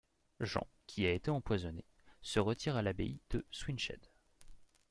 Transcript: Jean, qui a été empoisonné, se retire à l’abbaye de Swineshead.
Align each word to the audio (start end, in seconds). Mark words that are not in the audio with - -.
Jean, 0.39 0.65
qui 0.87 1.05
a 1.05 1.11
été 1.13 1.29
empoisonné, 1.29 1.85
se 2.23 2.39
retire 2.39 2.75
à 2.75 2.81
l’abbaye 2.81 3.19
de 3.29 3.45
Swineshead. 3.51 4.01